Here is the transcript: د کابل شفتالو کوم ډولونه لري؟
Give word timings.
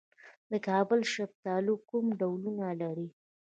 د 0.51 0.53
کابل 0.67 0.99
شفتالو 1.13 1.73
کوم 1.89 2.05
ډولونه 2.19 2.65
لري؟ 2.81 3.07